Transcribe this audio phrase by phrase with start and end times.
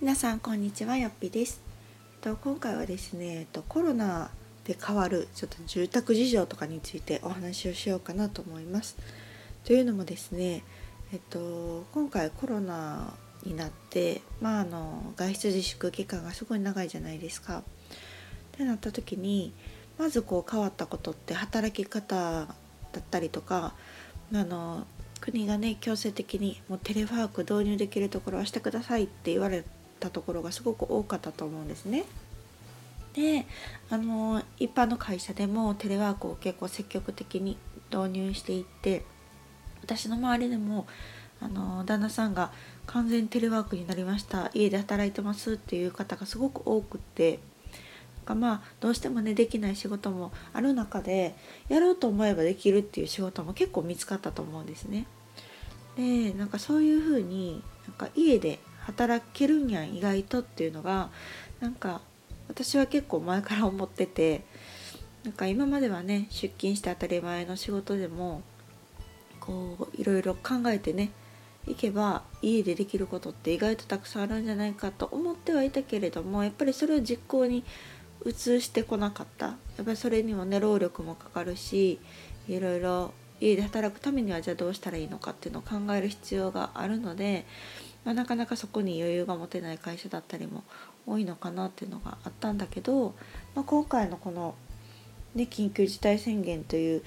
[0.00, 1.60] 皆さんこんにちはよっぴです。
[2.22, 4.30] と今回はですねとコロナ
[4.64, 8.96] で変わるちょっと住宅事情とかについてお話をしようかなと思います。
[9.62, 10.62] というのもですね
[11.12, 13.12] えっと今回コロナ
[13.44, 17.58] になってまああの外出自粛期間がすごい長いじゃないですか。
[17.58, 17.62] っ
[18.52, 19.52] てなった時に
[19.98, 22.46] まずこう変わったことって働き方だ
[23.00, 23.74] ったりとか
[24.32, 24.86] あの
[25.20, 29.62] 国がね強制的にもうテレワーク導入できるところはしてくださいって言われ
[30.00, 32.04] たところがすごく多かったと思うんですね。
[33.14, 33.46] で
[33.90, 37.56] あの一般の会社でもテレワークを結構積極的に
[37.92, 39.04] 導入していって
[39.82, 40.86] 私の周りでも
[41.40, 42.52] あの旦那さんが
[42.86, 47.40] 完全テレワークになりました家で働いてますっていう方がすごく多くって
[48.26, 51.34] まあどうしてもねできない仕事もある中で
[51.68, 55.06] やろうと思えばできるっていう仕事も結構見つかったと思うんですね。
[55.96, 61.10] でなんかそういう風になんか家で働けるんやん意外とっていうのが
[61.60, 62.00] なんか
[62.48, 64.44] 私は結構前から思ってて
[65.24, 68.42] なんか今まではね出勤して当たり前の仕事でも
[69.38, 71.10] こういろいろ考えてね
[71.66, 77.64] 行けば家でできることって意外とたくさんあるんじゃないかと思ってはいたけれどもやっぱりそれを実行に
[78.24, 79.46] 移してこなかった。
[79.46, 81.98] やっぱりそれにもね労力もかかるし
[82.48, 87.46] いろいろ家で働くためにはじゃあどうしたらいいのかっていうのを考える必要があるので
[88.04, 90.64] まあ、なかなかそこに余裕が持てない会社だったりも
[91.06, 93.14] 多いのかなっていうのがあったんだけど、
[93.54, 94.54] まあ、今回のこの、
[95.34, 97.02] ね、緊急事態宣言という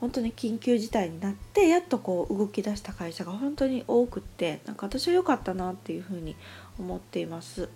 [0.00, 6.34] 本当に緊急事態になってやっとこう動き出した会社が本当に多くってなんか私は良かったなっていうふうに
[6.78, 7.68] 思っています。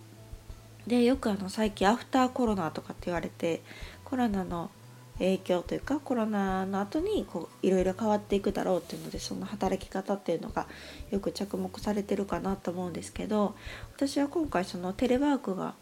[0.89, 3.63] でよくあの最近アフターコロナとかって言われて
[4.05, 4.71] コロナの
[5.19, 10.67] 影響というかコロナの後にこういろいろ変わっていくだろうっていうのでその働き方っていうのが
[11.11, 13.55] よく着目されてるかなと思うんですけど
[13.95, 15.75] 私は今回そのテレワークが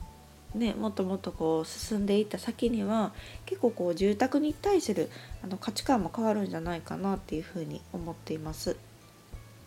[0.55, 3.13] ね、もっともっとこう進んでいった先には
[3.45, 5.11] 結構こう住宅に対する
[5.43, 8.77] あの価値観も変わるんじゃないかなっていうふうに思っています。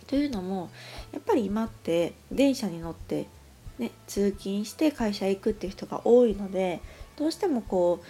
[0.07, 0.69] というのも
[1.11, 3.27] やっぱり今って電車に乗って、
[3.77, 6.79] ね、通勤して会社行くっていう人が多いので
[7.17, 8.05] どうしてもこう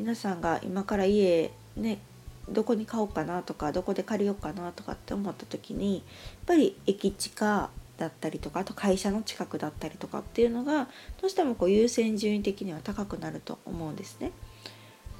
[0.00, 1.98] 皆さんが今から家ね
[2.48, 6.02] どこに買おうかなとかどこで借りようかなとかって思った時にやっ
[6.46, 7.68] ぱり駅近
[7.98, 10.88] だったりとかあと会社の近くだったりとかっていうのが
[11.20, 14.32] どうしてもこう優先順位的には高くなると思うんですね。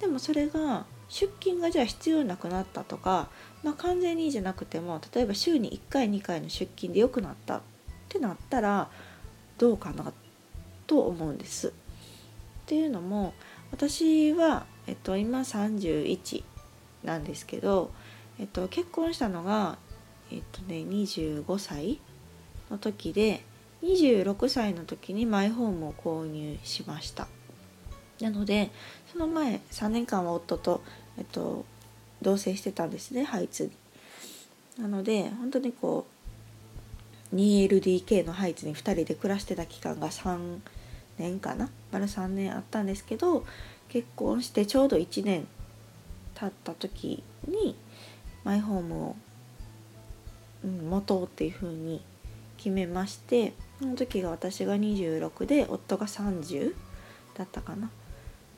[0.01, 3.29] でもそれが出勤がじゃあ必要なくなったとか、
[3.63, 7.61] まあ、完全にいいじゃなくても例えば週に1回2回の出勤で良くなったっ
[8.09, 8.89] てなったら
[9.59, 10.11] どうかな
[10.87, 11.69] と思うんです。
[11.69, 11.73] っ
[12.65, 13.35] ていうのも
[13.73, 16.43] 私は、えっと、今31
[17.05, 17.91] なんですけど、
[18.39, 19.79] えっと、結婚したのが、
[20.31, 22.01] えっとね、25歳
[22.71, 23.43] の時で
[23.83, 27.29] 26歳の時にマイホームを購入しました。
[28.21, 28.71] なので
[29.11, 30.83] その前3年間は夫と、
[31.17, 31.65] えっと、
[32.21, 33.71] 同棲してたんですねハイツに。
[34.83, 36.07] なので本当にこ
[37.33, 40.63] う 2LDK のハイツに2人で暮らしてた期間が3年
[41.21, 41.71] 年かな？
[41.93, 43.45] 丸3年あったんですけど
[43.89, 45.47] 結婚してちょうど1年
[46.35, 47.77] 経った時に
[48.43, 49.17] マイホームを、
[50.65, 52.03] うん、持とうっていう風に
[52.57, 56.75] 決めましてその時が私が26で夫が30
[57.35, 57.91] だったかな？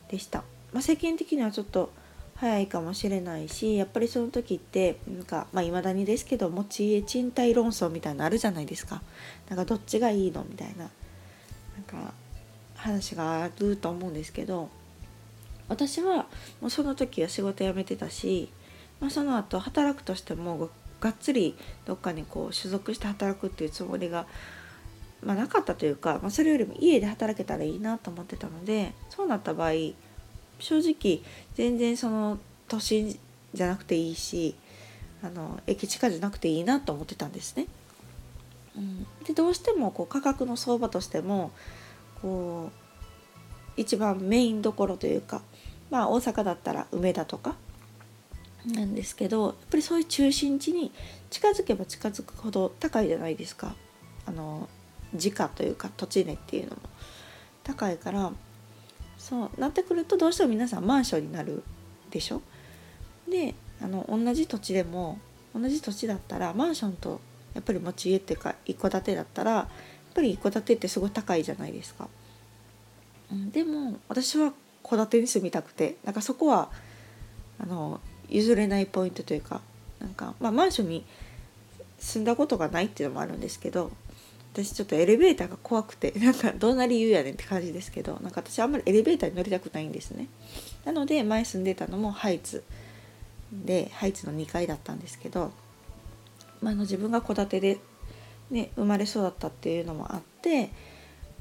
[0.08, 1.90] でした、まあ、世間的にはちょっと
[2.34, 9.00] 早いかもしれないしやっぱりその時ってなんかまあ未だにですけど持ち家賃貸論争みたいなのあるじゃないですか。
[9.48, 10.44] なんかどっちがいいの？
[10.48, 10.84] みたいな。
[10.84, 10.88] なん
[11.84, 12.12] か
[12.82, 14.68] 話があると思うんですけど
[15.68, 16.26] 私は
[16.60, 18.50] もうその時は仕事辞めてたし、
[19.00, 20.68] まあ、その後働くとしても
[21.00, 21.56] がっつり
[21.86, 24.26] どっかにこう所属して働くっていうつもりが、
[25.22, 29.72] まあ、なかったというか、まあ、それよりも家で働けたらいいなと思ってたのでそうなった場合
[30.58, 31.22] 正直
[31.54, 32.38] 全然その
[32.68, 33.18] 都心
[33.54, 34.54] じゃなくていいし
[35.22, 37.66] あの駅近じゃなくていいなと思ってたんですね。
[38.76, 41.52] うん、でどうしてもこう価格の相場としても
[42.22, 42.81] こう
[43.76, 45.42] 一番メインどころというか
[45.90, 47.56] まあ大阪だったら梅田とか
[48.66, 50.92] なんですけどやっぱりそういう中心地に
[51.30, 53.74] 近づけば近づくほど高いじゃないですか。
[54.26, 54.68] あの
[55.14, 56.82] 時価というか土地値っていうのも。
[57.64, 58.32] 高いから
[59.18, 61.62] そうなってくるとどうしても皆さんマンションになる
[62.10, 62.42] でしょ？
[63.28, 65.18] であの同じ土地でも
[65.54, 67.20] 同じ土地だったらマンションと
[67.54, 72.08] やっぱり持ち家っていうか一戸建てだったらやっぱり一戸建てってすごい高いじゃないですか。
[73.52, 74.52] でも私は
[74.82, 76.68] 戸建てに住みたくてなんかそこは
[77.58, 79.60] あの譲れないポイントというか
[80.00, 81.04] なんか、まあ、マンションに
[81.98, 83.90] 住んだことがないっていうのもあるんですけど
[84.52, 90.26] 私ちょっとエレベーターが怖くて なんかどんな理由やねんって感じですけどなんか私あんまりエレベーターに乗りたくないんですね。
[90.84, 92.62] なので前住んでたのもハイツ
[93.52, 95.52] でハイツの2階だったんですけど、
[96.60, 97.78] まあ、の自分が戸建てで、
[98.50, 100.70] ね、生まれ育ったっていうのもあって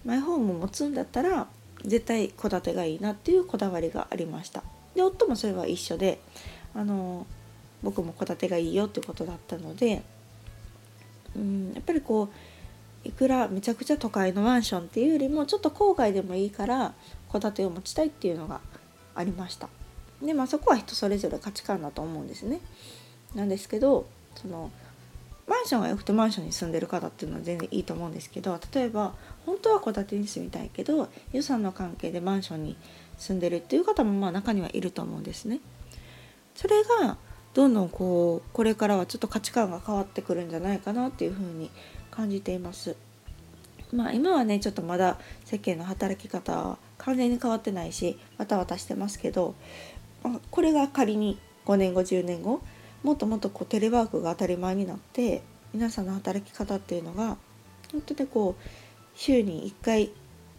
[0.06, 1.48] マイホーム持つんだったら
[1.86, 4.64] 絶対戸建てがいいなっていうこだわりがありました。
[4.96, 6.20] で夫もそれは一緒で
[6.76, 7.26] あの
[7.84, 10.04] 僕も戸建てがいいよっていうことだったので
[11.36, 16.94] うんやっぱりこういくらめちゃくちゃ都会のマンションっていうよりもちょっと郊外でもいいから
[17.32, 18.62] 戸建てを持ちたいっていうのが
[19.16, 19.70] ありました。
[20.22, 22.62] でまあそこは人それぞれ価値観だと思うんですね。
[23.34, 24.06] なんですけど
[24.36, 24.72] その
[25.52, 29.14] マンションが良くてマンションに住んでる方っていうのは全然いいと思うんですけど例えば
[29.46, 32.78] 本当は戸建てに住みたいけど予算の関係でマンションに
[33.18, 35.60] 住んでるっていう方もまあ中にはいると思うんですね。
[36.56, 37.18] それが
[37.54, 41.70] どんどんこうこれからはちょっと価値観が変わってくるんじゃないかなっていうふうに
[42.12, 42.96] 感じています。
[43.92, 49.54] まあ今はねちょっとまだ世間の働き方は完全に変わってないしわたわたしてますけど、
[50.24, 52.62] まあ、これが仮に5年後10年後
[53.04, 55.42] もっともっとこうテレワークが当たり前になって
[55.74, 57.38] 皆さんの働き方っていうのが
[57.92, 58.64] 本当にこう
[59.16, 60.12] 週に1回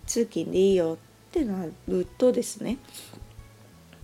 [0.07, 0.99] 通勤でいいよ
[1.29, 2.79] ってなるとですね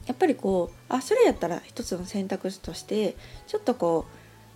[0.06, 3.14] やっぱりこうあそれやったら一つの選択肢として
[3.46, 4.06] ちょっとこ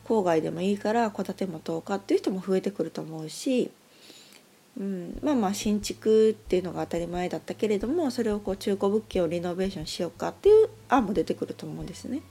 [0.07, 3.71] う郊外でもいいから戸建て持とうかっていう人も増えてくると思うし、
[4.79, 12.23] うん、まあまあ新築っていうのが当たり前だったけれどもそれをこう中古物件をリノベーションしようかっていう案も出てくると思うんですね。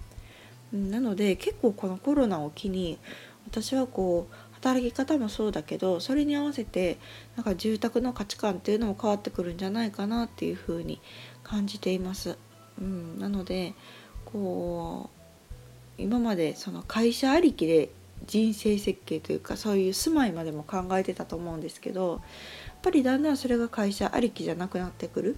[0.73, 2.97] うん、なので結構このコロナを機に
[3.45, 6.97] 私はこう働き方もそうだけどそれに合わせて
[7.35, 11.01] なんか住宅の価値観っていうのも変わってくるんじゃないかなっていうふうに
[11.43, 12.37] 感じています。
[12.79, 13.73] うん、なので
[14.25, 15.09] こ
[15.97, 17.89] う今までその会社ありきで
[18.27, 22.21] 人生設計というかそういう住まいまでも考えてたと思うんですけど
[22.67, 25.37] やっぱりだんだんそれが会社ありきじゃなくなってくる。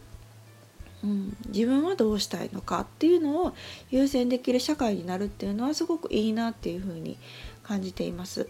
[1.04, 3.54] うん、自分はどうしたいのかっていうのを
[3.92, 7.18] 優先できる社会になるっていうのはすごくいいなっていうふうに
[7.62, 8.48] 感じています。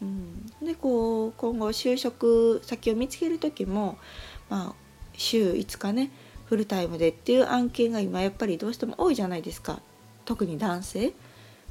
[0.00, 3.98] うん、でこう今後就職先を見つける時も、
[4.48, 4.74] まあ、
[5.12, 6.10] 週5日ね
[6.46, 9.80] フルタイムでっていう案件が今やっぱりどうしても多いじゃないですか
[10.24, 11.12] 特に男性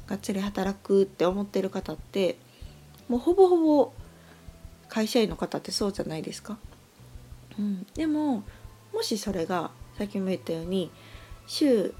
[0.06, 2.38] がっつり働くって思ってる方って
[3.08, 3.92] もうほぼほぼ
[4.88, 6.58] 会社員の方ってそうじゃないですか。
[7.58, 8.44] うん、でも
[8.92, 10.90] もしそれがさっきも言ったように
[11.46, 11.94] 週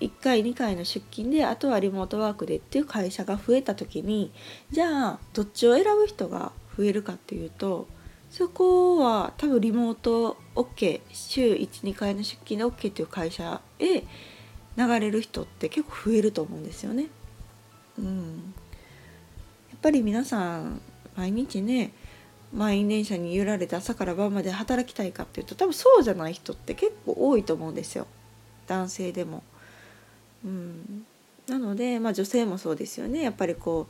[0.00, 4.32] 1回2回の出勤であとはリモートワークでっていう会社が増えた時に
[4.70, 7.86] じゃあどっちを選ぶ人が増えるかっていうと
[8.30, 14.00] そこは多分リモート OK 週12回の出勤で OK っていう会社へ
[14.76, 17.08] 流れる人って結構増えると思うんですよね。
[17.98, 18.54] うん、
[19.70, 20.80] やっぱり皆さん
[21.14, 21.92] 毎日ね
[22.52, 28.06] 満員電車に揺られて朝から晩まで働きたいかっていうと多分そうじゃない人って結構多いと思うんですよ
[28.66, 29.42] 男性でも。
[30.44, 31.06] うん、
[31.46, 33.86] なので、まあ、女性もそうですよねやっぱりこ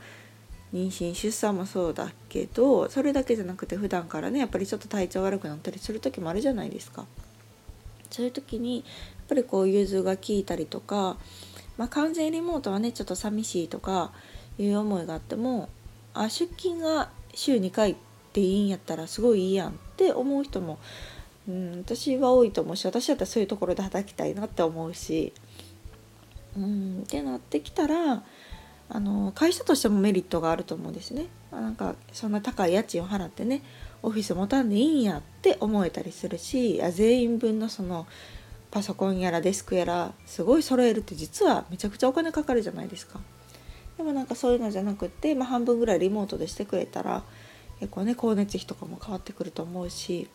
[0.73, 7.07] う妊娠出産もそうだけどそれだけじゃなくて普段からねやっぱりちょっと体調悪くなったりする時もあるじゃないですか。
[8.11, 8.85] そういう時にやっ
[9.29, 11.17] ぱりこう融通が効いたりとか、
[11.79, 14.13] まあ、完全リモートはねちょっと寂しいとか
[14.59, 15.71] いう思いがあっても
[16.13, 17.97] あ出勤が週2回っ
[18.33, 20.79] ていいんやったらすごいいいやんって思う人も、
[21.49, 25.33] うん、私は多いと思うし私だったらそういうところで働きたいなって思うし
[26.57, 28.23] うんってなってきたら
[28.89, 31.27] あの会社としてもメリットがあると思うんですね。
[31.51, 33.63] なんかそんな高い家賃を払ってね
[34.03, 38.07] オフィス持たんでいいんやって思えたりするし全員分のその
[38.71, 43.21] パソコンやらデスクやらすごい揃えるって実はめちゃくちゃお金かかるじゃないですか。
[43.97, 47.23] でもなんかそういうのじゃなくって、まあ、半分ぐらいリモートでしてくれたら
[47.83, 50.29] 結構ね光熱費とかも変わってくると思うし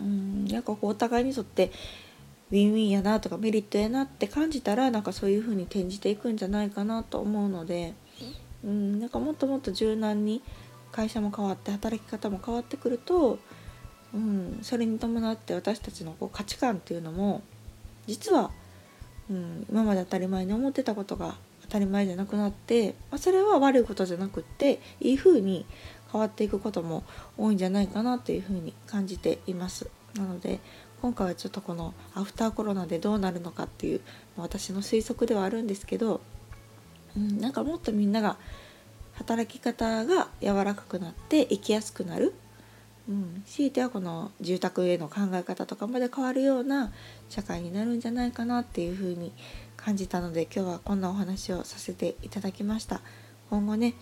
[0.00, 1.70] うんなんかこうお互いにとって
[2.50, 7.92] ウィンウィンやなとかメリットやなって感じたらなんかそういう風に転じていくんじゃないかなと思うので、
[8.64, 10.40] うん、なんかもっともっと柔軟に
[10.90, 13.38] 会社も変わって働き方も変わってくると、
[14.14, 17.42] うん、それに伴って私たちのこう価値観っていうのも
[18.06, 18.50] 実は、
[19.30, 21.36] うん、今まで当たり前に思ってたことが
[21.68, 25.66] 当たり前じゃなくなって、まあ、それは悪いことじゃなくっていい風に
[26.10, 27.04] 変わっていくことも
[27.36, 29.90] 多いんじゃないかなというふうに感じています。
[30.14, 30.60] なので
[31.00, 34.00] 今回はちょっとこのアフターコロナでどうなるのかっていう
[34.36, 36.20] 私の推測ではあるんですけど、
[37.16, 38.36] うん、なんかもっとみんなが
[39.14, 42.34] 働き方が柔らかくなって生きやすくなる、
[43.08, 46.92] うん、強いてはこの住宅への考え方とかまで変わるような
[47.28, 49.32] 社会になるんじゃないかなっていうふうに
[49.76, 53.00] 感じたので今日はこんなお話をさせていただきました。
[53.50, 53.94] 今後ね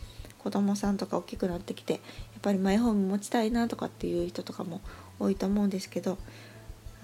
[0.47, 2.00] 子供さんとか大きくなってきてやっ
[2.41, 4.81] ぱりマイホーム持ちたいなとかっていう人とかも
[5.19, 6.19] 多いと思うんですけど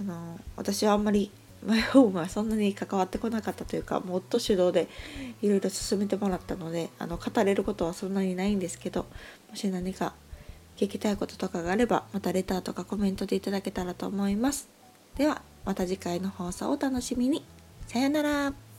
[0.01, 1.33] あの私はあんまり
[1.67, 4.87] マイホームはそんなに関わってこなかったというかもっと手動で
[5.43, 9.07] いろいろ進めてもらったのであの語れることはそんなにないんですけど
[9.51, 10.15] もし何か
[10.77, 14.69] 聞きたいこととかがあればまたレターとかコメントでいただけたらと思います。
[15.17, 17.45] ではまた次回の放送をお楽しみに。
[17.89, 18.72] さよなら。